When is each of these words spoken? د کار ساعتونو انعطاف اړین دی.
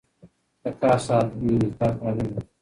د 0.61 0.63
کار 0.79 0.97
ساعتونو 1.07 1.49
انعطاف 1.53 1.95
اړین 2.07 2.27
دی. 2.33 2.41